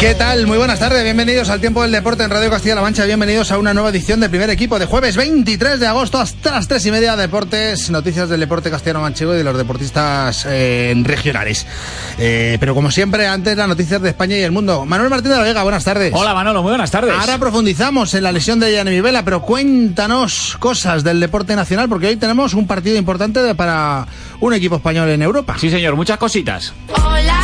[0.00, 0.46] ¿Qué tal?
[0.46, 3.74] Muy buenas tardes, bienvenidos al Tiempo del Deporte en Radio Castilla-La Mancha, bienvenidos a una
[3.74, 7.16] nueva edición de primer equipo de jueves 23 de agosto hasta las 3 y media,
[7.16, 11.66] deportes, noticias del deporte castellano-manchego y de los deportistas eh, regionales.
[12.18, 14.86] Eh, pero como siempre, antes las noticias de España y el mundo.
[14.86, 16.14] Manuel Martín de la Vega, buenas tardes.
[16.16, 17.12] Hola Manolo, muy buenas tardes.
[17.18, 22.06] Ahora profundizamos en la lesión de Yanemi Vela, pero cuéntanos cosas del deporte nacional, porque
[22.06, 24.06] hoy tenemos un partido importante de- para
[24.40, 25.56] un equipo español en Europa.
[25.60, 26.72] Sí señor, muchas cositas.
[27.04, 27.38] Hola,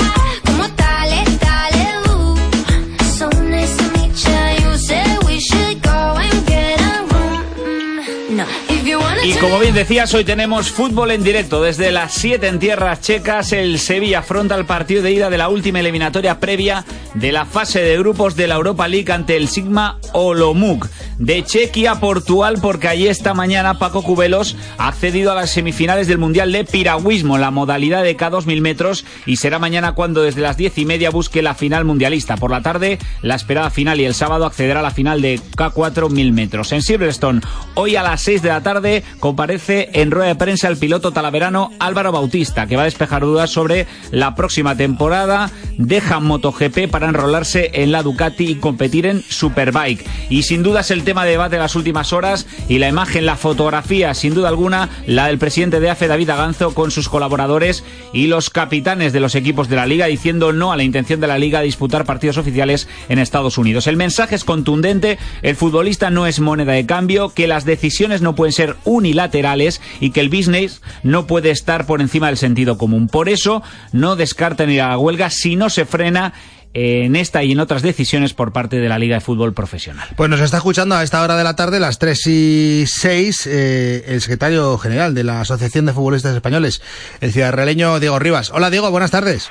[9.26, 11.60] Y como bien decías, hoy tenemos fútbol en directo.
[11.60, 15.48] Desde las 7 en tierras checas, el Sevilla afronta el partido de ida de la
[15.48, 19.98] última eliminatoria previa de la fase de grupos de la Europa League ante el Sigma
[20.12, 20.88] Olomouc.
[21.18, 26.06] De Chequia a Portugal, porque allí esta mañana Paco Cubelos ha accedido a las semifinales
[26.06, 30.56] del Mundial de Piragüismo, la modalidad de K2000 metros, y será mañana cuando desde las
[30.56, 32.36] 10 y media busque la final mundialista.
[32.36, 36.32] Por la tarde, la esperada final y el sábado accederá a la final de K4000
[36.32, 36.70] metros.
[36.72, 37.40] En Silverstone,
[37.74, 41.72] hoy a las 6 de la tarde, comparece en rueda de prensa el piloto talaverano
[41.78, 45.50] Álvaro Bautista, que va a despejar dudas sobre la próxima temporada.
[45.78, 50.04] Deja MotoGP para enrolarse en la Ducati y competir en Superbike.
[50.30, 53.26] Y sin duda es el tema de debate de las últimas horas y la imagen,
[53.26, 57.84] la fotografía, sin duda alguna, la del presidente de AFE, David Aganzo, con sus colaboradores
[58.12, 61.26] y los capitanes de los equipos de la liga diciendo no a la intención de
[61.26, 63.86] la liga de disputar partidos oficiales en Estados Unidos.
[63.86, 68.34] El mensaje es contundente, el futbolista no es moneda de cambio, que las decisiones no
[68.34, 68.76] pueden ser
[69.06, 73.08] unilaterales y que el business no puede estar por encima del sentido común.
[73.08, 73.62] Por eso
[73.92, 76.32] no descartan ir a la huelga si no se frena
[76.74, 80.08] en esta y en otras decisiones por parte de la Liga de Fútbol Profesional.
[80.16, 84.04] Pues nos está escuchando a esta hora de la tarde, las 3 y 6, eh,
[84.08, 86.82] el secretario general de la Asociación de Futbolistas Españoles,
[87.20, 88.50] el ciudadraleño Diego Rivas.
[88.52, 89.50] Hola Diego, buenas tardes.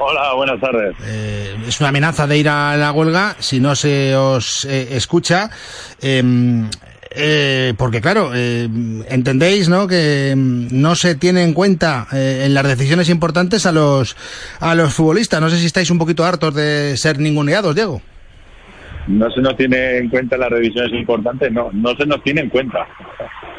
[0.00, 0.96] Hola, buenas tardes.
[1.02, 5.50] Eh, es una amenaza de ir a la huelga si no se os eh, escucha.
[6.00, 6.22] Eh,
[7.10, 8.68] eh, porque claro, eh,
[9.08, 9.86] entendéis, ¿no?
[9.86, 14.16] Que mm, no se tiene en cuenta eh, en las decisiones importantes a los
[14.60, 15.40] a los futbolistas.
[15.40, 18.02] No sé si estáis un poquito hartos de ser ninguneados, Diego.
[19.06, 22.42] No se nos tiene en cuenta en las revisiones importantes, no, no se nos tiene
[22.42, 22.86] en cuenta.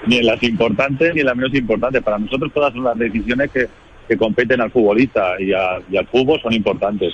[0.06, 2.04] Ni en las importantes ni en las menos importantes.
[2.04, 3.68] Para nosotros todas son las decisiones que,
[4.08, 7.14] que competen al futbolista y al fútbol son importantes.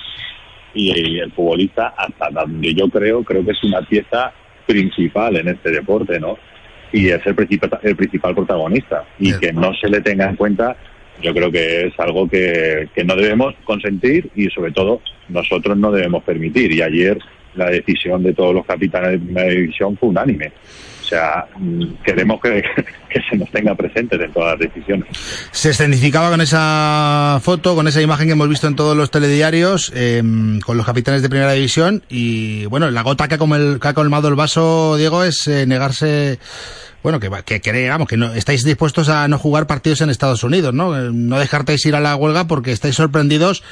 [0.74, 4.34] Y, y el futbolista, hasta donde yo creo, creo que es una pieza
[4.66, 6.38] principal en este deporte, ¿no?
[6.92, 9.04] Y es el principal, el principal protagonista.
[9.18, 9.40] Y Bien.
[9.40, 10.76] que no se le tenga en cuenta,
[11.22, 15.90] yo creo que es algo que, que no debemos consentir y sobre todo nosotros no
[15.90, 16.72] debemos permitir.
[16.72, 17.18] Y ayer
[17.56, 20.52] la decisión de todos los capitanes de primera división fue unánime.
[21.02, 22.62] O sea, mm, queremos que,
[23.08, 25.06] que se nos tenga presentes en todas las decisiones.
[25.52, 29.92] Se escenificaba con esa foto, con esa imagen que hemos visto en todos los telediarios,
[29.94, 30.20] eh,
[30.64, 32.02] con los capitanes de primera división.
[32.08, 35.64] Y bueno, la gota que ha, comel- que ha colmado el vaso, Diego, es eh,
[35.66, 36.40] negarse.
[37.04, 40.74] Bueno, que, que, que que no, estáis dispuestos a no jugar partidos en Estados Unidos,
[40.74, 40.96] ¿no?
[40.98, 43.62] Eh, No dejarteis ir a la huelga porque estáis sorprendidos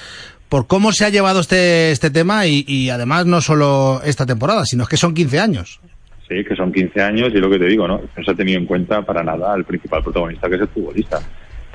[0.55, 4.87] por cómo se ha llevado este, este tema y, además no solo esta temporada, sino
[4.87, 5.81] que son 15 años.
[6.29, 8.01] Sí, que son 15 años y lo que te digo, ¿no?
[8.17, 11.19] No se ha tenido en cuenta para nada el principal protagonista que es el futbolista.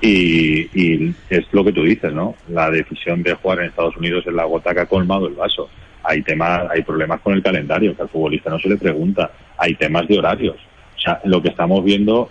[0.01, 2.35] Y, y es lo que tú dices, ¿no?
[2.47, 5.67] La decisión de jugar en Estados Unidos es la gota que ha colmado el vaso.
[6.01, 9.29] Hay temas, hay problemas con el calendario, que al futbolista no se le pregunta.
[9.57, 10.56] Hay temas de horarios.
[10.96, 12.29] O sea, lo que estamos viendo,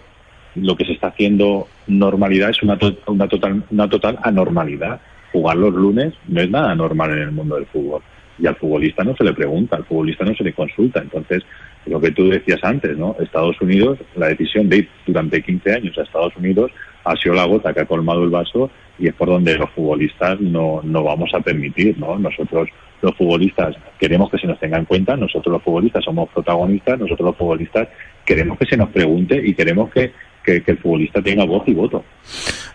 [0.54, 4.98] lo que se está haciendo normalidad es una, to- una, total, una total anormalidad.
[5.38, 8.02] Jugar los lunes no es nada normal en el mundo del fútbol.
[8.40, 11.00] Y al futbolista no se le pregunta, al futbolista no se le consulta.
[11.00, 11.44] Entonces,
[11.86, 13.14] lo que tú decías antes, ¿no?
[13.20, 16.72] Estados Unidos, la decisión de ir durante 15 años a Estados Unidos
[17.04, 18.68] ha sido la gota que ha colmado el vaso
[18.98, 22.18] y es por donde los futbolistas no, no vamos a permitir, ¿no?
[22.18, 22.68] Nosotros,
[23.00, 27.28] los futbolistas, queremos que se nos tenga en cuenta, nosotros los futbolistas somos protagonistas, nosotros
[27.28, 27.86] los futbolistas
[28.24, 30.12] queremos que se nos pregunte y queremos que,
[30.48, 32.03] que, que el futbolista tenga voz y voto.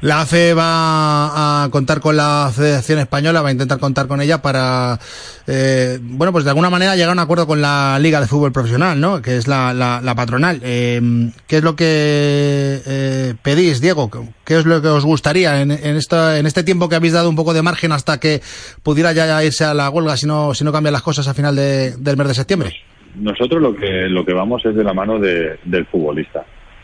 [0.02, 4.42] La AFE va a contar con la Federación Española, va a intentar contar con ella
[4.42, 5.00] para,
[5.48, 8.52] eh, bueno, pues de alguna manera llegar a un acuerdo con la Liga de Fútbol
[8.52, 9.22] Profesional, ¿no?
[9.22, 10.60] Que es la, la, la patronal.
[10.62, 14.12] Eh, ¿Qué es lo que eh, pedís, Diego?
[14.44, 17.30] ¿Qué es lo que os gustaría en, en, esta, en este tiempo que habéis dado
[17.30, 18.42] un poco de margen hasta que
[18.84, 21.56] pudiera ya irse a la huelga si no, si no cambian las cosas a final
[21.56, 22.74] de, del mes de septiembre?
[23.16, 26.44] Nosotros lo que, lo que vamos es de la mano de, del futbolista.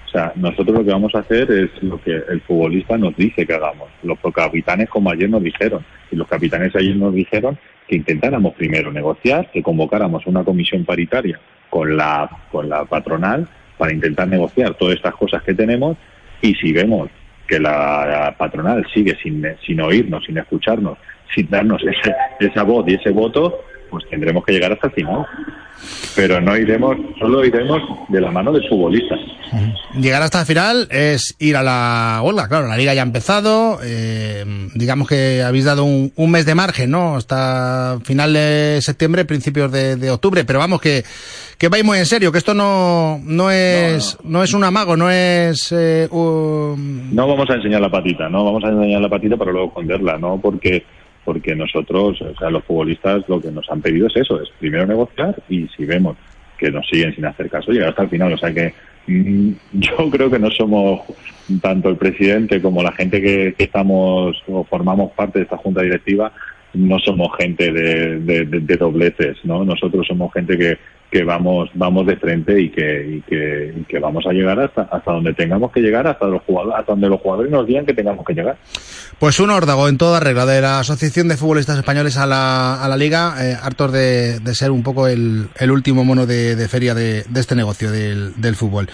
[0.10, 3.46] O sea, nosotros lo que vamos a hacer es lo que el futbolista nos dice
[3.46, 3.90] que hagamos.
[4.02, 8.92] Los capitanes, como ayer nos dijeron, y los capitanes ayer nos dijeron que intentáramos primero
[8.92, 11.40] negociar, que convocáramos una comisión paritaria
[11.70, 13.48] con la, con la patronal
[13.78, 15.96] para intentar negociar todas estas cosas que tenemos
[16.42, 17.12] y si vemos
[17.48, 20.98] que la patronal sigue sin, sin oírnos, sin escucharnos,
[21.36, 25.26] sin darnos ese, esa voz y ese voto, pues tendremos que llegar hasta el final.
[26.16, 29.16] Pero no iremos, solo iremos de la mano del futbolista.
[30.00, 32.48] Llegar hasta el final es ir a la huelga.
[32.48, 33.80] Claro, la liga ya ha empezado.
[33.84, 34.44] Eh,
[34.76, 37.16] digamos que habéis dado un, un, mes de margen, ¿no?
[37.16, 40.44] Hasta final de septiembre, principios de, de octubre.
[40.46, 41.04] Pero vamos, que,
[41.58, 44.40] que vais muy en serio, que esto no, no es, no, no.
[44.40, 45.72] no es un amago, no es.
[45.72, 47.16] Eh, un...
[47.16, 50.18] No vamos a enseñar la patita, no vamos a enseñar la patita para luego esconderla,
[50.18, 50.40] ¿no?
[50.40, 50.84] Porque
[51.30, 54.88] porque nosotros, o sea, los futbolistas lo que nos han pedido es eso, es primero
[54.88, 56.18] negociar y si vemos
[56.58, 58.34] que nos siguen sin hacer caso, llegar hasta el final.
[58.34, 58.74] O sea que
[59.06, 61.02] mmm, yo creo que no somos
[61.62, 65.84] tanto el presidente como la gente que, que estamos o formamos parte de esta junta
[65.84, 66.32] directiva,
[66.74, 69.64] no somos gente de, de, de, de dobleces, ¿no?
[69.64, 70.80] Nosotros somos gente que,
[71.12, 75.72] que vamos vamos de frente y que, que, vamos a llegar hasta hasta donde tengamos
[75.72, 78.58] que llegar hasta los jugadores hasta donde los jugadores nos digan que tengamos que llegar.
[79.18, 82.88] Pues un órdago en toda regla de la asociación de futbolistas españoles a la, a
[82.88, 86.68] la liga eh, hartos de, de, ser un poco el, el último mono de, de
[86.68, 88.88] feria de, de, este negocio del, del fútbol.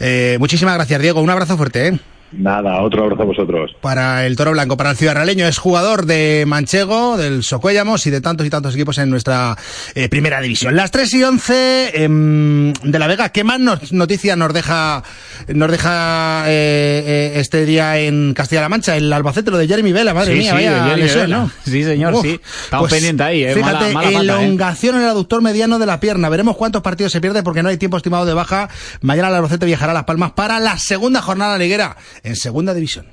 [0.00, 1.22] Eh, muchísimas gracias Diego.
[1.22, 1.98] Un abrazo fuerte ¿eh?
[2.36, 3.76] Nada, otro abrazo a vosotros.
[3.80, 8.10] Para el Toro Blanco, para el Ciudad Realeño, es jugador de Manchego, del Socuéllamos y
[8.10, 9.56] de tantos y tantos equipos en nuestra
[9.94, 10.74] eh, primera división.
[10.74, 11.54] Las 3 y 11
[11.94, 15.04] eh, de La Vega, ¿qué más nos, noticias nos deja,
[15.48, 18.96] nos deja eh, este día en Castilla-La Mancha?
[18.96, 21.36] El Albacete, lo de Jeremy Vela, madre sí, mía, sí, vaya Jeremy lesión, Vela.
[21.36, 21.50] ¿no?
[21.64, 22.40] Sí, señor, Uf, sí.
[22.64, 23.54] Estamos pues, pendientes ahí, eh.
[23.54, 26.28] Fíjate, mala, mala elongación en el aductor mediano de la pierna.
[26.28, 28.68] Veremos cuántos partidos se pierde porque no hay tiempo estimado de baja.
[29.02, 33.06] Mañana el Albacete viajará a Las Palmas para la segunda jornada liguera en segunda división.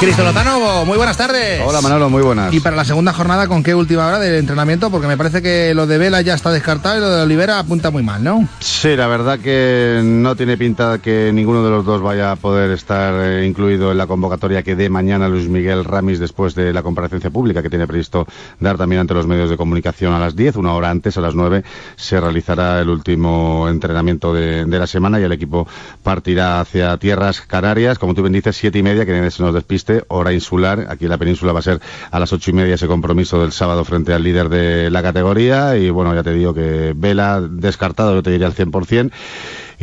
[0.00, 1.62] Cristo Lozano, muy buenas tardes.
[1.64, 2.52] Hola Manolo, muy buenas.
[2.52, 4.90] Y para la segunda jornada, ¿con qué última hora del entrenamiento?
[4.90, 7.90] Porque me parece que lo de Vela ya está descartado y lo de Olivera apunta
[7.90, 8.46] muy mal, ¿no?
[8.58, 12.72] Sí, la verdad que no tiene pinta que ninguno de los dos vaya a poder
[12.72, 16.82] estar eh, incluido en la convocatoria que dé mañana Luis Miguel Ramis después de la
[16.82, 18.26] comparecencia pública que tiene previsto
[18.60, 21.34] dar también ante los medios de comunicación a las 10, una hora antes, a las
[21.34, 21.62] 9,
[21.96, 25.66] se realizará el último entrenamiento de, de la semana y el equipo
[26.02, 30.04] partirá hacia tierras canarias, como tú bien dices, siete y media, que se nos despiste
[30.08, 30.86] hora insular.
[30.88, 33.52] Aquí en la península va a ser a las ocho y media ese compromiso del
[33.52, 35.76] sábado frente al líder de la categoría.
[35.76, 39.10] Y bueno, ya te digo que Vela descartado, yo te diría al 100%.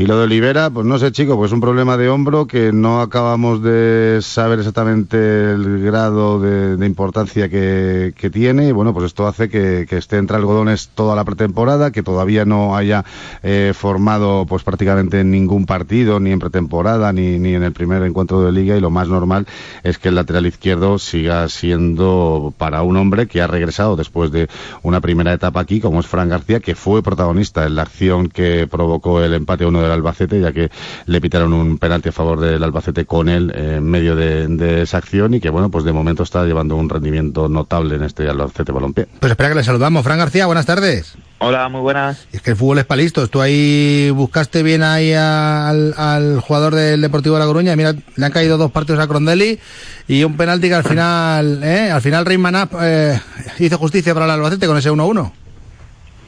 [0.01, 3.01] Y lo de Olivera, pues no sé, chico, pues un problema de hombro que no
[3.01, 8.69] acabamos de saber exactamente el grado de, de importancia que, tiene.
[8.69, 12.75] Y bueno, pues esto hace que, esté entre algodones toda la pretemporada, que todavía no
[12.75, 13.06] haya
[13.44, 18.42] eh, formado pues prácticamente ningún partido, ni en pretemporada, ni, ni en el primer encuentro
[18.42, 18.75] de liga.
[18.75, 19.45] Y lo más normal
[19.83, 24.50] es que el lateral izquierdo siga siendo para un hombre que ha regresado después de
[24.81, 28.65] una primera etapa aquí, como es Fran García, que fue protagonista en la acción que
[28.65, 30.69] provocó el empate 1 del Albacete, ya que
[31.05, 34.81] le pitaron un penalti a favor del Albacete con él eh, en medio de, de,
[34.81, 38.27] esa acción y que, bueno, pues de momento está llevando un rendimiento notable en este
[38.27, 39.07] Albacete Balompié.
[39.19, 40.03] Pues espera que le saludamos.
[40.03, 41.15] Fran García, buenas tardes.
[41.43, 42.27] Hola, muy buenas.
[42.31, 43.31] Es que el fútbol es para listos.
[43.31, 47.75] Tú ahí buscaste bien ahí al, al jugador del Deportivo de La Coruña.
[47.75, 49.60] Mira, le han caído dos partidos a Crondelli
[50.07, 51.89] y un penalti que al final, ¿eh?
[51.89, 53.19] al final Rey Manap eh,
[53.57, 55.31] hizo justicia para el Albacete con ese 1-1.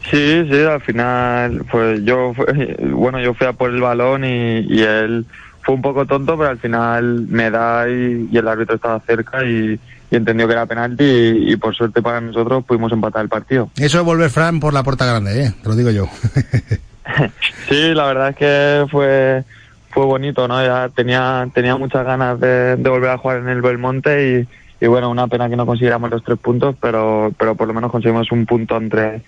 [0.09, 2.33] Sí, sí, al final, pues yo,
[2.91, 5.25] bueno, yo fui a por el balón y, y él
[5.61, 9.43] fue un poco tonto, pero al final me da y, y el árbitro estaba cerca
[9.45, 9.79] y,
[10.11, 13.69] y, entendió que era penalti y, y, por suerte para nosotros pudimos empatar el partido.
[13.77, 15.53] Eso es volver Fran por la puerta grande, ¿eh?
[15.61, 16.07] te lo digo yo.
[17.69, 19.43] sí, la verdad es que fue
[19.91, 20.63] fue bonito, ¿no?
[20.63, 24.47] Ya tenía tenía muchas ganas de, de volver a jugar en el Belmonte
[24.79, 27.73] y, y bueno, una pena que no consiguiéramos los tres puntos, pero pero por lo
[27.73, 29.21] menos conseguimos un punto entre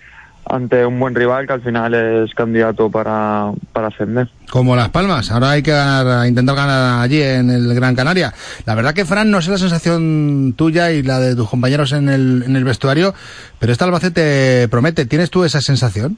[0.48, 4.28] ante un buen rival que al final es candidato para, para ascender.
[4.50, 8.32] Como Las Palmas, ahora hay que ganar, intentar ganar allí en el Gran Canaria.
[8.64, 12.08] La verdad que, Fran, no sé la sensación tuya y la de tus compañeros en
[12.08, 13.14] el, en el vestuario,
[13.58, 15.06] pero este Albacete promete.
[15.06, 16.16] ¿Tienes tú esa sensación?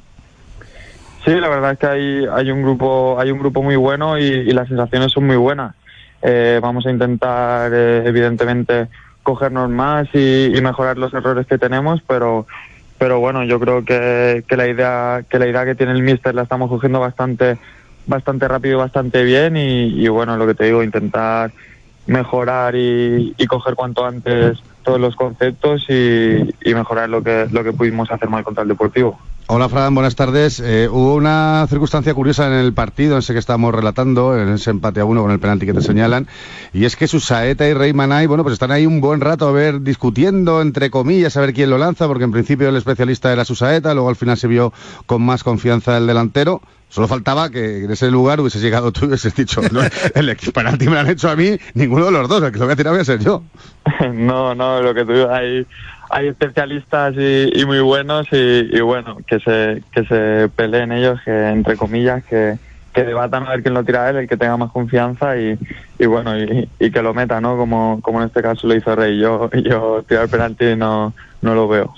[1.25, 4.25] Sí, la verdad es que hay, hay un grupo hay un grupo muy bueno y,
[4.25, 5.75] y las sensaciones son muy buenas.
[6.23, 8.89] Eh, vamos a intentar, eh, evidentemente,
[9.23, 12.47] cogernos más y, y mejorar los errores que tenemos, pero
[12.99, 16.35] pero bueno, yo creo que, que la idea que la idea que tiene el míster
[16.35, 17.59] la estamos cogiendo bastante
[18.07, 21.53] bastante rápido y bastante bien y, bueno, lo que te digo, intentar
[22.07, 27.63] mejorar y, y coger cuanto antes todos los conceptos y, y mejorar lo que lo
[27.63, 29.19] que pudimos hacer mal contra el Deportivo.
[29.51, 30.61] Hola Fran, buenas tardes.
[30.61, 34.69] Eh, hubo una circunstancia curiosa en el partido, en ese que estábamos relatando, en ese
[34.69, 36.27] empate a uno con el penalti que te señalan,
[36.75, 39.53] y es que Susaeta y Rey Manay, bueno, pues están ahí un buen rato a
[39.53, 43.47] ver, discutiendo, entre comillas, a ver quién lo lanza, porque en principio el especialista era
[43.47, 44.75] Susaeta, luego al final se vio
[45.07, 46.61] con más confianza el delantero.
[46.91, 49.81] Solo faltaba que en ese lugar hubiese llegado tú y hubieses dicho, no,
[50.15, 52.67] el penalti me lo han hecho a mí, ninguno de los dos, el que lo
[52.67, 53.43] voy a tirar voy a ser yo.
[54.13, 55.67] no, no, lo que tú hay
[56.11, 61.21] hay especialistas y, y muy buenos y, y, bueno, que se, que se peleen ellos,
[61.25, 62.59] que entre comillas, que,
[62.93, 65.59] que debatan a ver quién lo tira a él, el que tenga más confianza y,
[65.99, 67.57] y bueno, y, y, que lo meta, ¿no?
[67.57, 69.19] Como, como en este caso lo hizo Rey.
[69.19, 71.13] Yo, yo tirar penalti no,
[71.43, 71.95] no lo veo.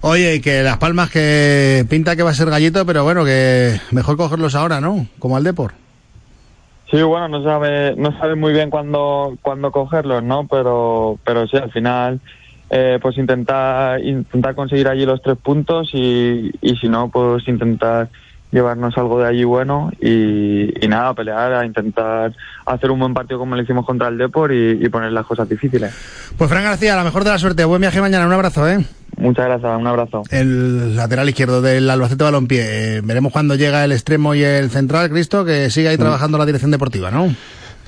[0.00, 3.80] Oye, y que Las Palmas que pinta que va a ser gallito, pero bueno, que
[3.90, 5.06] mejor cogerlos ahora, ¿no?
[5.18, 5.72] Como al Depor.
[6.90, 10.46] Sí, bueno, no sabe, no sabe muy bien cuándo, cuándo cogerlos, ¿no?
[10.46, 12.20] Pero, pero sí, al final
[12.70, 18.08] eh, pues intentar intentar conseguir allí los tres puntos y, y si no pues intentar
[18.50, 22.32] llevarnos algo de allí bueno y, y, nada, pelear, a intentar
[22.64, 25.48] hacer un buen partido como lo hicimos contra el Depor y, y, poner las cosas
[25.48, 25.92] difíciles.
[26.36, 28.84] Pues Fran García, la mejor de la suerte, buen viaje mañana, un abrazo, ¿eh?
[29.18, 30.22] Muchas gracias, un abrazo.
[30.30, 35.10] El lateral izquierdo del Albacete Balompié, eh, veremos cuándo llega el extremo y el central,
[35.10, 37.28] Cristo, que sigue ahí trabajando la dirección deportiva, ¿no?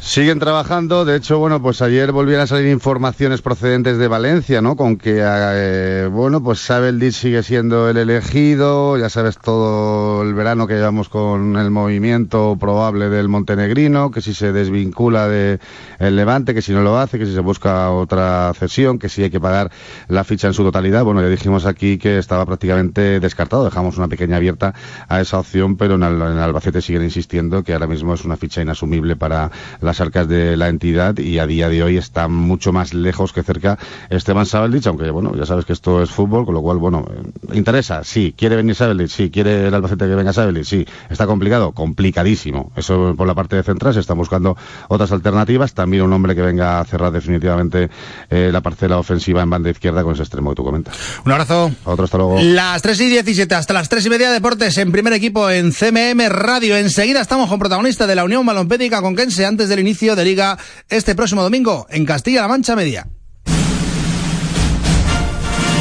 [0.02, 4.74] Siguen trabajando, de hecho, bueno, pues ayer volvieron a salir informaciones procedentes de Valencia, ¿no?
[4.74, 10.66] Con que, eh, bueno, pues Sabeldic sigue siendo el elegido, ya sabes todo el verano
[10.66, 15.60] que llevamos con el movimiento probable del montenegrino, que si se desvincula de
[15.98, 19.22] el Levante, que si no lo hace, que si se busca otra cesión, que si
[19.22, 19.70] hay que pagar
[20.08, 21.04] la ficha en su totalidad.
[21.04, 24.74] Bueno, ya dijimos aquí que estaba prácticamente descartado, dejamos una pequeña abierta
[25.08, 28.62] a esa opción, pero en, en Albacete siguen insistiendo que ahora mismo es una ficha
[28.62, 32.72] inasumible para la las arcas de la entidad y a día de hoy está mucho
[32.72, 33.76] más lejos que cerca
[34.08, 37.56] Esteban Sabeldich, aunque bueno, ya sabes que esto es fútbol, con lo cual, bueno, eh,
[37.56, 41.72] interesa, sí, quiere venir Sabeldich, sí, quiere el Albacete que venga Sabeldich, sí, está complicado,
[41.72, 42.70] complicadísimo.
[42.76, 44.56] Eso por la parte de central, se están buscando
[44.86, 47.90] otras alternativas, también un hombre que venga a cerrar definitivamente
[48.30, 50.96] eh, la parcela ofensiva en banda izquierda con ese extremo que tú comentas.
[51.24, 51.72] Un abrazo.
[51.82, 52.38] Otro hasta luego.
[52.40, 56.28] Las 3 y 17 hasta las 3 y media deportes en primer equipo en CMM
[56.28, 56.76] Radio.
[56.76, 60.58] Enseguida estamos con protagonista de la Unión Balompédica con Kense antes del inicio de liga
[60.88, 63.08] este próximo domingo en Castilla-La Mancha Media.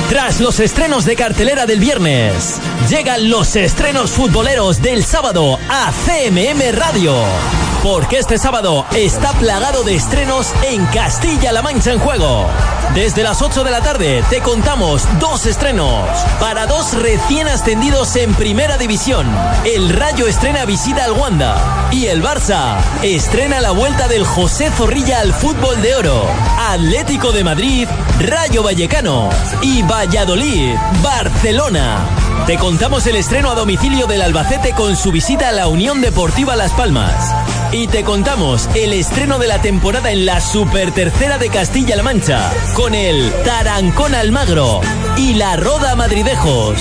[0.10, 2.56] Tras los estrenos de cartelera del viernes,
[2.90, 7.69] llegan los estrenos futboleros del sábado a CMM Radio.
[7.84, 12.46] Porque este sábado está plagado de estrenos en Castilla-La Mancha en juego.
[12.94, 16.04] Desde las 8 de la tarde te contamos dos estrenos
[16.40, 19.28] para dos recién ascendidos en Primera División.
[19.64, 25.22] El Rayo estrena visita al Wanda y el Barça estrena la vuelta del José Zorrilla
[25.22, 26.26] al fútbol de oro.
[26.58, 27.88] Atlético de Madrid,
[28.20, 29.30] Rayo Vallecano
[29.62, 32.06] y Valladolid, Barcelona.
[32.46, 36.56] Te contamos el estreno a domicilio del Albacete con su visita a la Unión Deportiva
[36.56, 37.34] Las Palmas.
[37.72, 42.52] Y te contamos el estreno de la temporada en la Super Tercera de Castilla-La Mancha
[42.74, 44.82] con el Tarancón Almagro
[45.18, 46.80] y la Roda Madridejos.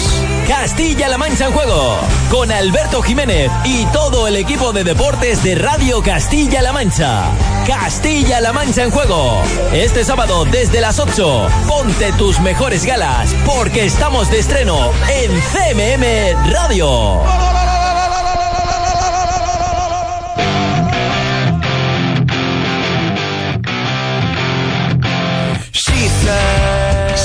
[0.48, 1.98] Castilla-La Mancha en juego
[2.30, 7.32] con Alberto Jiménez y todo el equipo de deportes de Radio Castilla-La Mancha.
[7.66, 9.42] Castilla-La Mancha en juego.
[9.74, 16.50] Este sábado desde las 8, ponte tus mejores galas porque estamos de estreno en CMM
[16.50, 17.67] Radio.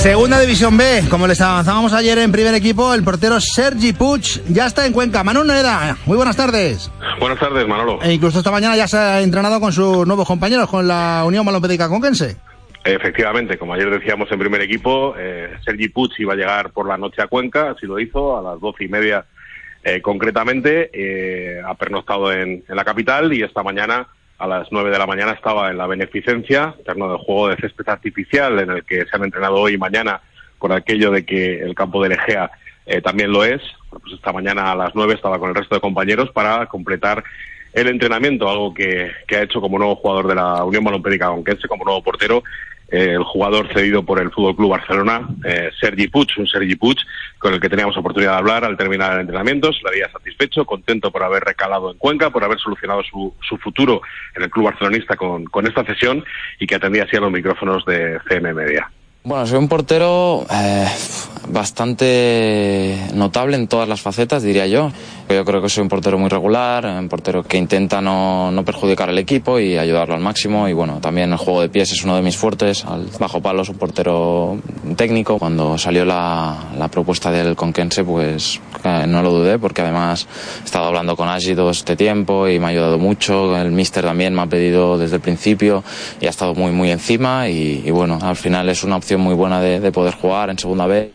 [0.03, 4.65] Segunda División B, como les avanzábamos ayer en primer equipo, el portero Sergi Puig ya
[4.65, 5.23] está en Cuenca.
[5.23, 6.91] Manuel Noeda, muy buenas tardes.
[7.21, 8.01] Buenas tardes, Manolo.
[8.01, 11.45] E incluso esta mañana ya se ha entrenado con sus nuevos compañeros, con la Unión
[11.45, 12.35] Balompédica Conquense.
[12.83, 16.97] Efectivamente, como ayer decíamos en primer equipo, eh, Sergi Puig iba a llegar por la
[16.97, 19.23] noche a Cuenca, así lo hizo, a las doce y media
[19.85, 24.09] eh, concretamente, eh, ha pernoctado en, en la capital y esta mañana
[24.43, 27.87] a las 9 de la mañana estaba en la Beneficencia, terreno de juego de césped
[27.87, 30.19] artificial, en el que se han entrenado hoy y mañana
[30.59, 32.51] por aquello de que el campo de Egea
[32.85, 33.61] eh, también lo es.
[33.89, 37.23] Pues esta mañana a las 9 estaba con el resto de compañeros para completar
[37.71, 41.85] el entrenamiento, algo que, ha hecho como nuevo jugador de la Unión Balompédica Conquense, como
[41.85, 42.43] nuevo portero,
[42.93, 46.97] el jugador cedido por el Fútbol Club Barcelona, eh, Sergi Puig, un Sergi Puig
[47.39, 50.63] con el que teníamos oportunidad de hablar al terminar el entrenamiento, se lo había satisfecho,
[50.63, 54.03] contento por haber recalado en Cuenca, por haber solucionado su, su futuro
[54.35, 56.23] en el club barcelonista con, esta cesión
[56.59, 58.91] y que atendía así a los micrófonos de CM Media.
[59.25, 60.85] Bueno, soy un portero eh,
[61.47, 64.91] bastante notable en todas las facetas, diría yo.
[65.29, 69.09] Yo creo que soy un portero muy regular, un portero que intenta no, no perjudicar
[69.09, 70.67] al equipo y ayudarlo al máximo.
[70.67, 72.83] Y bueno, también el juego de pies es uno de mis fuertes.
[72.83, 74.57] Al bajo palos, un portero
[74.97, 75.39] técnico.
[75.39, 80.27] Cuando salió la, la propuesta del Conquense, pues eh, no lo dudé porque además
[80.61, 83.57] he estado hablando con Agi todo este tiempo y me ha ayudado mucho.
[83.57, 85.83] El míster también me ha pedido desde el principio
[86.19, 87.47] y ha estado muy, muy encima.
[87.47, 90.57] Y, y bueno, al final es una opción muy buena de, de poder jugar en
[90.57, 91.11] segunda vez.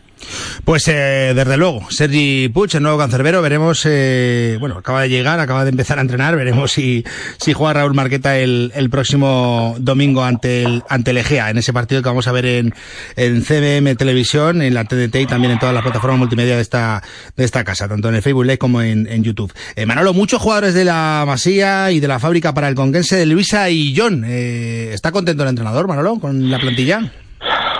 [0.65, 5.39] Pues eh, desde luego, Sergi Puig, el nuevo cancerbero, veremos, eh, bueno, acaba de llegar,
[5.39, 7.03] acaba de empezar a entrenar, veremos si,
[7.37, 11.73] si juega Raúl Marqueta el, el próximo domingo ante el, ante el Egea, en ese
[11.73, 12.73] partido que vamos a ver en,
[13.15, 17.01] en CBM Televisión, en la TDT y también en todas las plataformas multimedia de esta,
[17.35, 19.53] de esta casa, tanto en el Facebook Live como en, en YouTube.
[19.75, 23.25] Eh, Manolo, muchos jugadores de la Masía y de la fábrica para el Conquense de
[23.25, 27.11] Luisa y John, eh, ¿está contento el entrenador, Manolo, con la plantilla?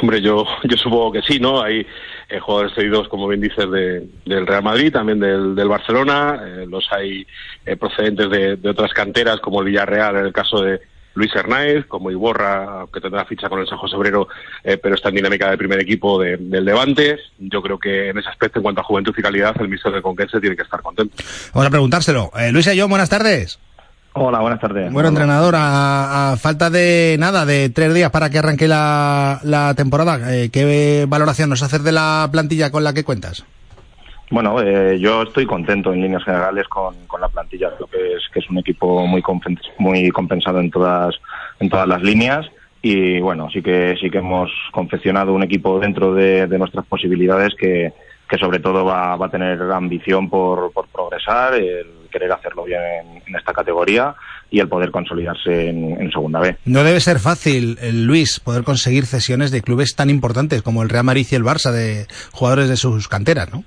[0.01, 1.61] Hombre, yo, yo supongo que sí, ¿no?
[1.61, 1.85] Hay
[2.29, 6.65] eh, jugadores cedidos, como bien dices, de, del Real Madrid, también del, del Barcelona, eh,
[6.67, 7.25] los hay
[7.65, 10.79] eh, procedentes de, de, otras canteras, como el Villarreal, en el caso de
[11.15, 14.29] Luis Hernández, como Iborra, que tendrá ficha con el San José Obrero,
[14.63, 17.17] eh, pero está en dinámica del primer equipo de, del Levante.
[17.39, 20.01] Yo creo que en ese aspecto, en cuanto a juventud y calidad, el mister de
[20.01, 21.15] Conquense tiene que estar contento.
[21.53, 22.31] Vamos a preguntárselo.
[22.51, 23.59] Luis y yo, buenas tardes.
[24.21, 24.91] Hola, buenas tardes.
[24.91, 29.73] Bueno, entrenador, a, a, falta de nada, de tres días para que arranque la, la
[29.75, 33.45] temporada, eh, ¿qué valoración nos haces de la plantilla con la que cuentas?
[34.29, 37.71] Bueno, eh, yo estoy contento en líneas generales con, con la plantilla.
[37.77, 39.23] Creo que es, que es un equipo muy,
[39.77, 41.15] muy compensado en todas,
[41.61, 42.45] en todas las líneas.
[42.81, 47.55] Y bueno, sí que, sí que hemos confeccionado un equipo dentro de, de nuestras posibilidades
[47.55, 47.93] que,
[48.29, 52.81] que sobre todo va, va a tener ambición por, por progresar, el querer hacerlo bien
[52.81, 54.15] en, en, esta categoría
[54.49, 56.57] y el poder consolidarse en, en, segunda B.
[56.65, 60.89] No debe ser fácil, el Luis, poder conseguir cesiones de clubes tan importantes como el
[60.89, 63.63] Real Madrid y el Barça, de jugadores de sus canteras, ¿no?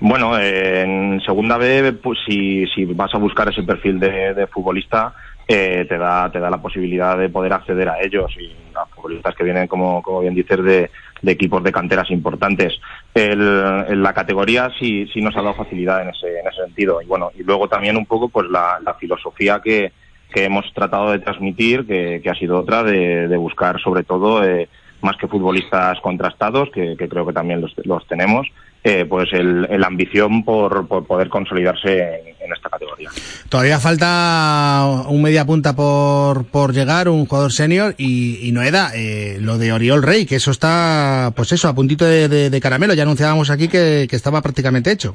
[0.00, 4.46] Bueno, eh, en segunda B, pues si, si vas a buscar ese perfil de, de
[4.46, 5.12] futbolista,
[5.46, 9.34] eh, te da te da la posibilidad de poder acceder a ellos y a futbolistas
[9.34, 10.90] que vienen, como, como bien dices, de,
[11.22, 12.80] de equipos de canteras importantes.
[13.14, 13.40] El,
[13.88, 17.00] en la categoría sí, sí nos ha dado facilidad en ese, en ese sentido.
[17.02, 19.92] Y bueno, y luego también un poco pues la, la filosofía que,
[20.32, 24.44] que hemos tratado de transmitir, que, que ha sido otra, de, de buscar sobre todo,
[24.44, 24.68] eh,
[25.02, 28.46] más que futbolistas contrastados, que, que creo que también los, los tenemos,
[28.82, 33.10] eh, pues el, ambición por, por, poder consolidarse en, esta categoría.
[33.48, 39.38] Todavía falta un media punta por, por llegar, un jugador senior y, y Noeda, eh,
[39.40, 42.94] lo de Oriol Rey, que eso está, pues eso, a puntito de caramelo.
[42.94, 45.14] Ya anunciábamos aquí que, que, estaba prácticamente hecho.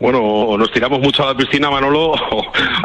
[0.00, 2.42] Bueno, o nos tiramos mucho a la piscina, Manolo, o,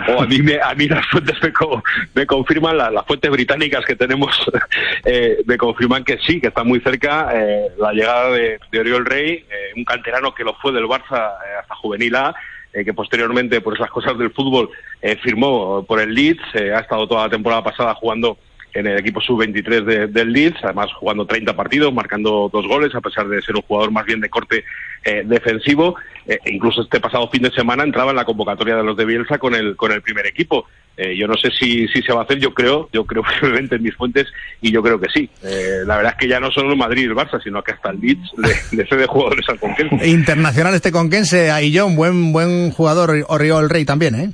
[0.09, 1.81] o a, mí me, a mí las fuentes me, co,
[2.13, 4.37] me confirman, la, las fuentes británicas que tenemos
[5.05, 9.05] eh, me confirman que sí, que está muy cerca eh, la llegada de, de Oriol
[9.05, 12.35] Rey, eh, un canterano que lo fue del Barça eh, hasta juvenil A,
[12.75, 14.69] eh, que posteriormente, por esas cosas del fútbol,
[15.01, 18.37] eh, firmó por el Leeds, eh, ha estado toda la temporada pasada jugando
[18.73, 22.99] en el equipo sub-23 de, del Leeds, además jugando 30 partidos, marcando dos goles, a
[22.99, 24.65] pesar de ser un jugador más bien de corte
[25.05, 25.95] eh, defensivo.
[26.27, 29.37] Eh, incluso este pasado fin de semana entraba en la convocatoria de los de Bielsa
[29.37, 30.65] con el, con el primer equipo.
[30.97, 33.75] Eh, yo no sé si, si se va a hacer, yo creo, yo creo firmemente
[33.75, 34.27] en mis fuentes
[34.61, 35.29] y yo creo que sí.
[35.43, 37.73] Eh, la verdad es que ya no solo el Madrid y el Barça, sino que
[37.73, 40.07] hasta el Leeds le, le cede jugadores al Conquense.
[40.07, 44.29] Internacional este Conquense, ahí John, buen, buen jugador, Oriol Rey también, ¿eh?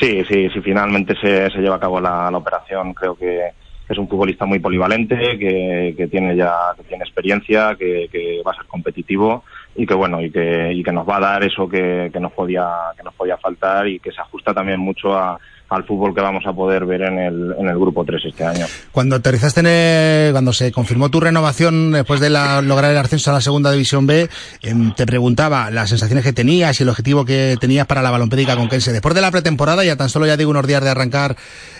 [0.00, 3.50] Sí, sí, sí, finalmente se, se lleva a cabo la, la operación, creo que
[3.88, 8.52] es un futbolista muy polivalente, que, que tiene ya que tiene experiencia, que, que, va
[8.52, 9.44] a ser competitivo
[9.78, 12.32] y que bueno y que, y que nos va a dar eso que, que nos
[12.32, 15.38] podía que nos podía faltar y que se ajusta también mucho a,
[15.68, 18.66] al fútbol que vamos a poder ver en el, en el grupo 3 este año.
[18.90, 23.30] Cuando aterrizaste en el, cuando se confirmó tu renovación después de la, lograr el ascenso
[23.30, 24.28] a la segunda división B,
[24.62, 28.56] eh, te preguntaba las sensaciones que tenías y el objetivo que tenías para la balompédica
[28.56, 28.92] conquense.
[28.92, 31.36] Después de la pretemporada, ya tan solo ya digo unos días de arrancar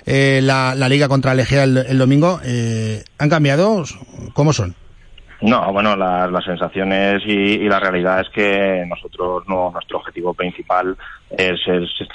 [0.07, 3.85] eh, la, la, liga contra el Egea el, el domingo, eh, ¿han cambiado?
[4.35, 4.75] ¿Cómo son?
[5.41, 10.35] No, bueno, la, las sensaciones y, y, la realidad es que nosotros, no, nuestro objetivo
[10.35, 10.97] principal
[11.31, 11.61] es,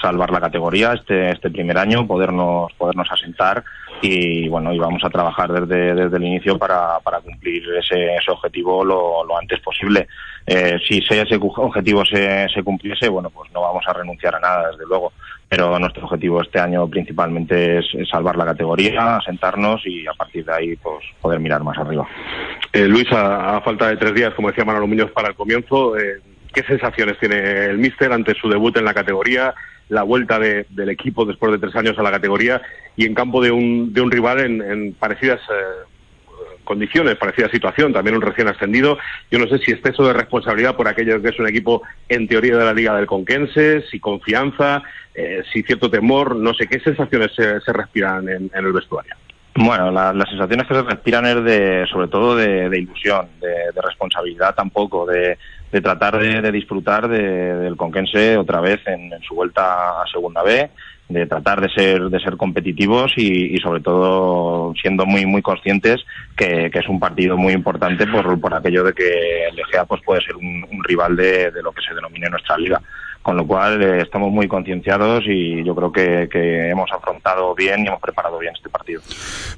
[0.01, 3.63] salvar la categoría este, este primer año, podernos, podernos asentar
[4.01, 8.31] y bueno, y vamos a trabajar desde, desde el inicio para, para cumplir ese, ese
[8.31, 10.07] objetivo lo, lo antes posible.
[10.45, 14.71] Eh, si ese objetivo se, se cumpliese, bueno, pues no vamos a renunciar a nada,
[14.71, 15.13] desde luego.
[15.55, 20.51] Pero nuestro objetivo este año principalmente es, salvar la categoría, sentarnos y a partir de
[20.53, 22.07] ahí pues poder mirar más arriba.
[22.71, 25.95] Eh, Luis, a, a falta de tres días, como decía Manolo Muñoz para el comienzo,
[25.97, 26.21] eh,
[26.53, 29.53] ¿qué sensaciones tiene el míster ante su debut en la categoría?
[29.89, 32.61] la vuelta de- del equipo después de tres años a la categoría
[32.95, 35.53] y en campo de un, de un rival en, en parecidas eh,
[36.63, 38.97] condiciones, parecida situación, también un recién ascendido.
[39.31, 42.57] Yo no sé si exceso de responsabilidad por aquello que es un equipo en teoría
[42.57, 44.83] de la Liga del Conquense, si confianza,
[45.15, 49.15] eh, si cierto temor, no sé qué sensaciones se, respiran en, en el vestuario.
[49.55, 54.55] Bueno, la- las sensaciones que se respiran es de, sobre todo de, ilusión, de responsabilidad
[54.55, 55.37] tampoco, de,
[55.73, 60.43] de tratar de, de disfrutar de- del Conquense otra vez en, su vuelta a Segunda
[60.43, 60.69] B,
[61.09, 66.05] de tratar de ser, de ser competitivos y, sobre todo siendo muy, muy conscientes
[66.37, 70.01] que, que es un partido muy importante por, por aquello de que el Egea pues
[70.05, 72.79] puede ser un, rival de, de lo que se denomine nuestra liga.
[73.23, 77.83] Con lo cual eh, estamos muy concienciados y yo creo que, que hemos afrontado bien
[77.83, 79.01] y hemos preparado bien este partido.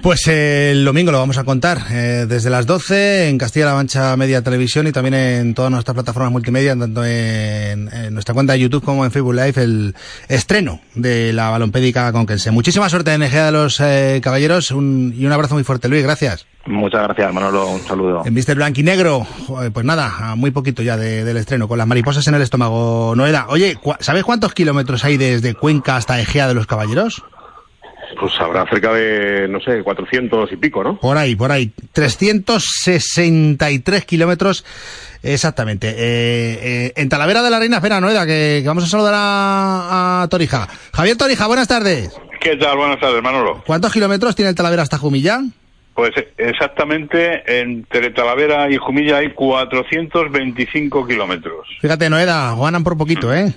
[0.03, 4.15] Pues eh, el domingo lo vamos a contar eh, desde las 12 en Castilla-La Mancha
[4.17, 8.83] Media Televisión y también en todas nuestras plataformas multimedia, tanto en, nuestra cuenta de YouTube
[8.83, 9.95] como en Facebook Live, el
[10.29, 12.51] estreno de la balompédica conquense.
[12.51, 16.03] Muchísima suerte en de los eh, Caballeros un- y un abrazo muy fuerte, Luis.
[16.03, 16.45] Gracias.
[16.67, 17.67] Muchas gracias, Manolo.
[17.67, 18.23] Un saludo.
[18.25, 19.25] En Mister Blanquinegro,
[19.71, 23.13] pues nada, a muy poquito ya de- del estreno, con las mariposas en el estómago.
[23.15, 27.23] Noeda, oye, ¿cu- ¿sabes cuántos kilómetros hay desde Cuenca hasta Egea de los Caballeros?
[28.19, 30.99] Pues habrá cerca de, no sé, 400 y pico, ¿no?
[30.99, 31.71] Por ahí, por ahí.
[31.91, 34.65] 363 kilómetros
[35.21, 35.89] exactamente.
[35.89, 40.21] Eh, eh, en Talavera de la Reina, espera, Noeda, que, que vamos a saludar a,
[40.23, 40.67] a Torija.
[40.93, 42.11] Javier Torija, buenas tardes.
[42.39, 42.77] ¿Qué tal?
[42.77, 43.63] Buenas tardes, Manolo.
[43.65, 45.41] ¿Cuántos kilómetros tiene el Talavera hasta Jumilla?
[45.95, 51.67] Pues eh, exactamente entre Talavera y Jumilla hay 425 kilómetros.
[51.81, 53.53] Fíjate, Noeda, ganan por poquito, ¿eh?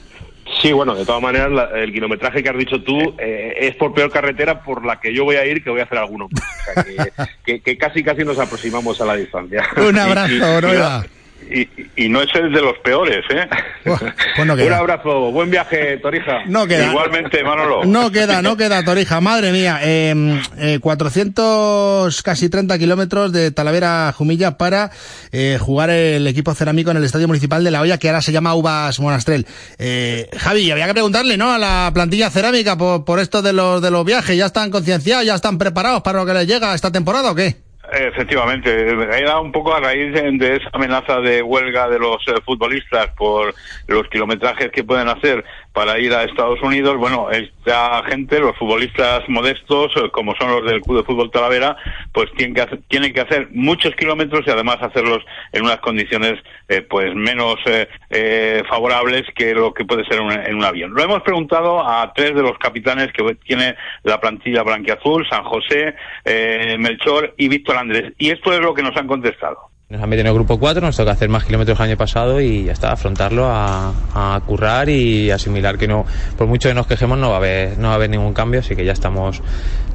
[0.63, 3.93] Sí, bueno, de todas maneras, la- el kilometraje que has dicho tú eh, es por
[3.93, 6.27] peor carretera por la que yo voy a ir, que voy a hacer alguno.
[6.27, 7.13] O sea, que,
[7.45, 9.63] que- que casi casi nos aproximamos a la distancia.
[9.77, 11.05] Un abrazo, Y- y- Noeda.
[11.51, 13.49] Y, y no es el de los peores, ¿eh?
[13.85, 16.45] Pues no Un abrazo, buen viaje, Torija.
[16.47, 16.87] No queda.
[16.89, 17.85] Igualmente, Manolo.
[17.85, 19.81] No queda, no queda, Torija, madre mía.
[19.83, 24.91] Eh, eh, 400, casi 30 kilómetros de Talavera a Jumilla para
[25.33, 28.33] eh, jugar el equipo cerámico en el Estadio Municipal de La Hoya, que ahora se
[28.33, 29.47] llama Uvas Monastrel.
[29.79, 31.53] Eh, Javi, había que preguntarle, ¿no?
[31.53, 34.37] A la plantilla cerámica por, por esto de los, de los viajes.
[34.37, 37.68] ¿Ya están concienciados, ya están preparados para lo que les llega esta temporada o qué?
[37.91, 43.09] Efectivamente, era un poco a raíz de, esa amenaza de huelga de los eh, futbolistas
[43.17, 43.55] por
[43.87, 46.97] los kilometrajes que pueden hacer para ir a Estados Unidos.
[46.97, 51.77] Bueno, esta gente, los futbolistas modestos, eh, como son los del Club de Fútbol Talavera,
[52.13, 56.35] pues tienen que hacer, tienen que hacer muchos kilómetros y además hacerlos en unas condiciones
[56.69, 60.93] eh, pues menos eh, eh, favorables que lo que puede ser un- en un avión.
[60.95, 65.95] Lo hemos preguntado a tres de los capitanes que tiene la plantilla blanquiazul, San José,
[66.25, 68.13] eh, Melchor y Víctor Andrés.
[68.19, 69.68] Y esto es lo que nos han contestado.
[69.91, 72.43] Nos han metido en el grupo 4, nos toca hacer más kilómetros el año pasado
[72.43, 76.05] y ya está, afrontarlo, a, a currar y asimilar que no,
[76.37, 78.61] por mucho que nos quejemos, no va a haber, no va a haber ningún cambio,
[78.61, 79.41] así que ya estamos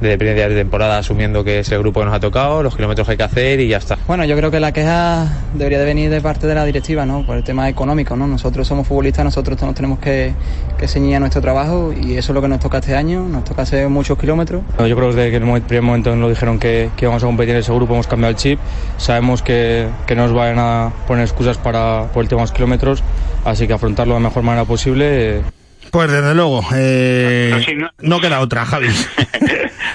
[0.01, 2.75] desde primer día de temporada asumiendo que es el grupo que nos ha tocado, los
[2.75, 3.97] kilómetros que hay que hacer y ya está.
[4.07, 7.25] Bueno, yo creo que la queja debería de venir de parte de la directiva, ¿no?
[7.25, 8.27] Por el tema económico, ¿no?
[8.27, 10.33] Nosotros somos futbolistas, nosotros nos tenemos que,
[10.77, 13.43] que ceñir a nuestro trabajo y eso es lo que nos toca este año, nos
[13.43, 14.63] toca hacer muchos kilómetros.
[14.79, 17.27] Yo creo que desde que en el primer momento nos dijeron que, que íbamos a
[17.27, 18.59] competir en ese grupo hemos cambiado el chip.
[18.97, 22.51] Sabemos que, que no nos vayan a poner excusas para, por el tema de los
[22.51, 23.03] kilómetros,
[23.45, 25.37] así que afrontarlo de la mejor manera posible.
[25.37, 25.41] eh,
[25.91, 27.89] Pues desde luego, eh, sí, ¿no?
[27.99, 28.87] no queda otra, Javi.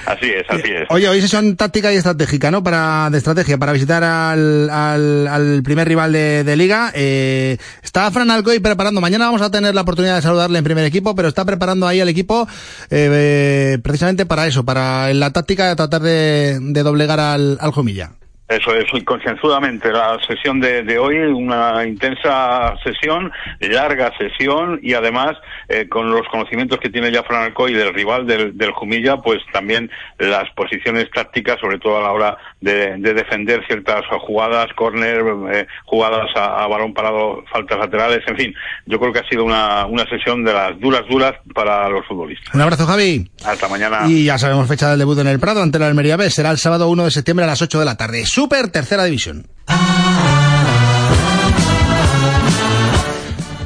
[0.05, 0.87] Así es, así es.
[0.89, 2.63] Oye, hoy sesión táctica y estratégica, ¿no?
[2.63, 6.91] Para, de estrategia, para visitar al, al, al primer rival de, de liga.
[6.95, 10.83] Eh, está Fran Alcoy preparando, mañana vamos a tener la oportunidad de saludarle en primer
[10.85, 12.47] equipo, pero está preparando ahí al equipo
[12.89, 17.71] eh, eh, precisamente para eso, para en la táctica tratar de, de doblegar al, al
[17.71, 18.11] Jumilla.
[18.49, 19.91] Eso es, y concienzudamente.
[19.91, 26.27] La sesión de, de hoy, una intensa sesión, larga sesión y además eh, con los
[26.29, 31.09] conocimientos que tiene ya Fran Alcoy del rival del, del Jumilla, pues también las posiciones
[31.11, 36.63] tácticas, sobre todo a la hora de, de defender ciertas jugadas, córner, eh, jugadas a,
[36.63, 38.53] a balón parado, faltas laterales, en fin.
[38.87, 42.53] Yo creo que ha sido una, una sesión de las duras, duras para los futbolistas.
[42.55, 43.29] Un abrazo, Javi.
[43.45, 44.07] Hasta mañana.
[44.07, 46.29] Y ya sabemos fecha del debut en el Prado ante la Almería B.
[46.31, 48.23] Será el sábado 1 de septiembre a las 8 de la tarde.
[48.39, 49.49] Super tercera división.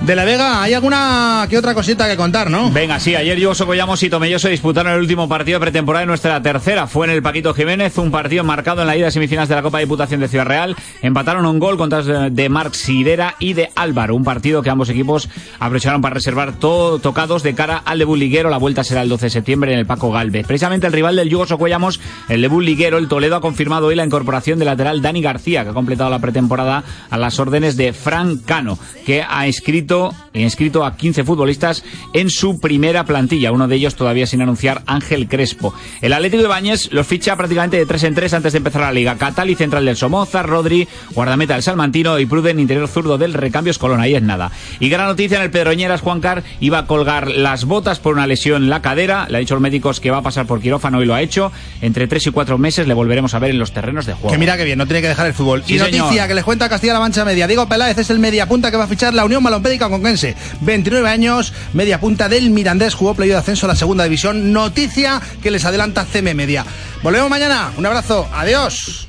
[0.06, 2.70] De la Vega, hay alguna que otra cosita que contar, ¿no?
[2.72, 6.42] Venga, sí, ayer Yugo Socollamos y Tomelloso disputaron el último partido de pretemporada de nuestra
[6.42, 6.88] tercera.
[6.88, 9.62] Fue en el Paquito Jiménez, un partido marcado en la ida de semifinales de la
[9.62, 10.76] Copa de Diputación de Ciudad Real.
[11.02, 14.14] Empataron un gol contra de Marc Sidera y de Álvaro.
[14.18, 18.50] Un partido que ambos equipos aprovecharon para reservar todo tocados de cara al debut liguero.
[18.50, 20.46] La vuelta será el 12 de septiembre en el Paco Galvez.
[20.46, 24.04] Precisamente el rival del Yugo Socuellamos, el debut liguero, el Toledo, ha confirmado hoy la
[24.04, 28.40] incorporación del lateral Dani García, que ha completado la pretemporada a las órdenes de Fran
[28.40, 33.76] Cano, que ha escrito, momento inscrito a 15 futbolistas en su primera plantilla, uno de
[33.76, 35.74] ellos todavía sin anunciar Ángel Crespo.
[36.02, 38.92] El Atlético de Bañes los ficha prácticamente de 3 en 3 antes de empezar la
[38.92, 39.16] liga.
[39.16, 44.02] Catali, central del Somoza, Rodri, guardameta del Salmantino y Pruden, interior zurdo del Recambios Colón.
[44.02, 44.52] Ahí es nada.
[44.80, 48.28] Y gran noticia en el Pedroñeras, Juan Car iba a colgar las botas por una
[48.28, 49.28] lesión en la cadera.
[49.30, 51.22] Le ha dicho a los médicos que va a pasar por quirófano y lo ha
[51.22, 51.52] hecho.
[51.82, 54.32] Entre 3 y 4 meses le volveremos a ver en los terrenos de juego.
[54.32, 55.64] Que mira que bien, no tiene que dejar el fútbol.
[55.66, 56.28] Sí, y noticia señor.
[56.28, 57.48] que les cuenta Castilla-La Mancha Media.
[57.48, 59.90] Diego Peláez es el media punta que va a fichar la Unión Malompédica
[60.24, 60.36] Conquense.
[60.62, 64.54] 29 años, media punta del Mirandés, jugó playo de ascenso a la segunda división.
[64.54, 66.66] Noticia que les adelanta CM Media.
[67.02, 67.72] Volvemos mañana.
[67.78, 68.28] Un abrazo.
[68.34, 69.08] Adiós.